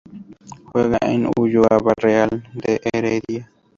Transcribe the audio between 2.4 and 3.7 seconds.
de Heredia.